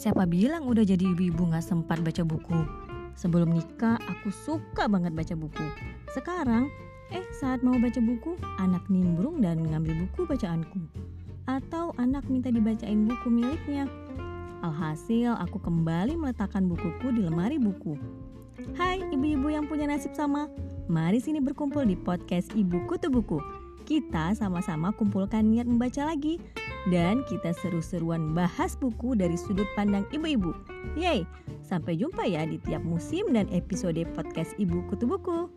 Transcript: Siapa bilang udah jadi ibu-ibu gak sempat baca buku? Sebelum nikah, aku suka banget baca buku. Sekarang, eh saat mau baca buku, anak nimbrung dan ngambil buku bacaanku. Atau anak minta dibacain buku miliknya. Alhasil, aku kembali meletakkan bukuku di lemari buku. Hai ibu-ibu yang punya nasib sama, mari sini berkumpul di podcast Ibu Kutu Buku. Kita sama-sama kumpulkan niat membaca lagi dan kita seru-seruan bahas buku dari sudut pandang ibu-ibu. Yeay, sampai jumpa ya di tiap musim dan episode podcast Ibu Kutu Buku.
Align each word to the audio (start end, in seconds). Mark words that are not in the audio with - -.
Siapa 0.00 0.24
bilang 0.24 0.64
udah 0.64 0.80
jadi 0.80 1.12
ibu-ibu 1.12 1.52
gak 1.52 1.60
sempat 1.60 2.00
baca 2.00 2.24
buku? 2.24 2.64
Sebelum 3.20 3.52
nikah, 3.52 4.00
aku 4.08 4.32
suka 4.32 4.88
banget 4.88 5.12
baca 5.12 5.36
buku. 5.36 5.60
Sekarang, 6.16 6.72
eh 7.12 7.20
saat 7.36 7.60
mau 7.60 7.76
baca 7.76 8.00
buku, 8.00 8.32
anak 8.56 8.80
nimbrung 8.88 9.44
dan 9.44 9.60
ngambil 9.60 10.08
buku 10.08 10.24
bacaanku. 10.24 10.80
Atau 11.44 11.92
anak 12.00 12.24
minta 12.32 12.48
dibacain 12.48 13.04
buku 13.04 13.28
miliknya. 13.28 13.84
Alhasil, 14.64 15.36
aku 15.36 15.60
kembali 15.60 16.16
meletakkan 16.16 16.64
bukuku 16.64 17.12
di 17.12 17.20
lemari 17.28 17.60
buku. 17.60 18.00
Hai 18.80 19.04
ibu-ibu 19.04 19.52
yang 19.52 19.68
punya 19.68 19.84
nasib 19.84 20.16
sama, 20.16 20.48
mari 20.88 21.20
sini 21.20 21.44
berkumpul 21.44 21.84
di 21.84 22.00
podcast 22.00 22.48
Ibu 22.56 22.88
Kutu 22.88 23.12
Buku. 23.12 23.59
Kita 23.90 24.38
sama-sama 24.38 24.94
kumpulkan 24.94 25.50
niat 25.50 25.66
membaca 25.66 26.06
lagi 26.06 26.38
dan 26.94 27.26
kita 27.26 27.50
seru-seruan 27.58 28.38
bahas 28.38 28.78
buku 28.78 29.18
dari 29.18 29.34
sudut 29.34 29.66
pandang 29.74 30.06
ibu-ibu. 30.14 30.54
Yeay, 30.94 31.26
sampai 31.66 31.98
jumpa 31.98 32.22
ya 32.22 32.46
di 32.46 32.62
tiap 32.62 32.86
musim 32.86 33.34
dan 33.34 33.50
episode 33.50 33.98
podcast 34.14 34.54
Ibu 34.62 34.86
Kutu 34.86 35.10
Buku. 35.10 35.50